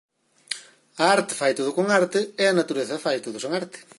[1.03, 3.79] A arte fai todo con arte, e a natureza fai todo sen arte.